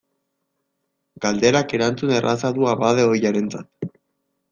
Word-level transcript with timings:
Galderak 1.25 1.75
erantzun 1.79 2.13
erraza 2.21 2.51
du 2.57 2.65
abade 2.71 3.05
ohiarentzat. 3.11 3.93